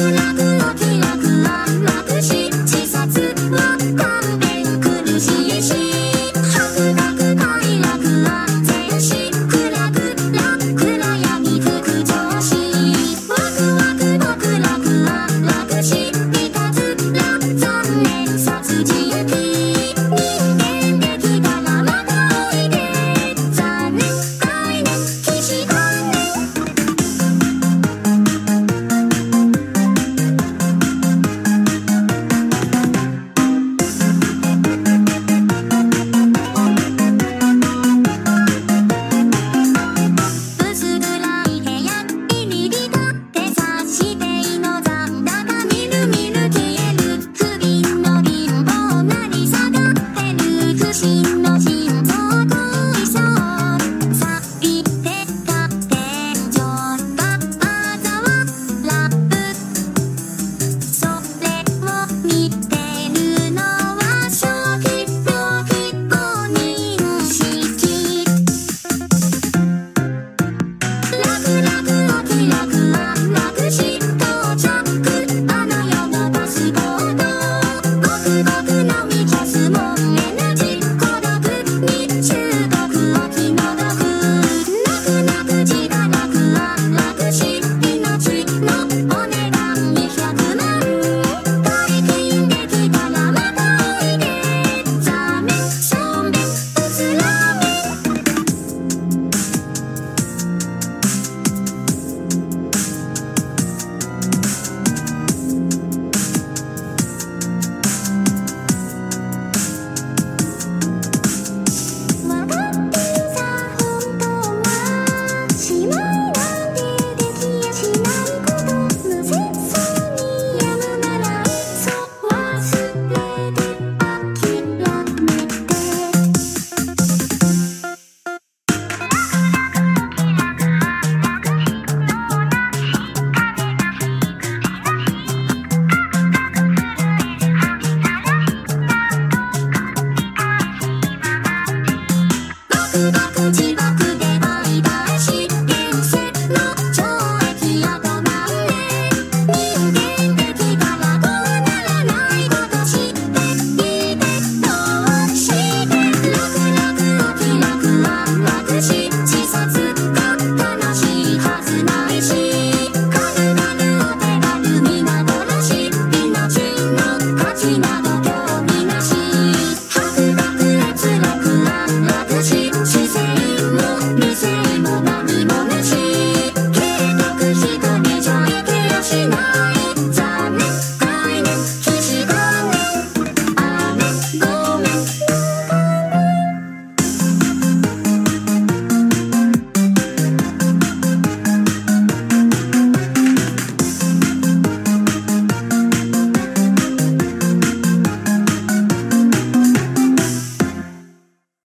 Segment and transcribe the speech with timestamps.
[0.00, 0.49] Música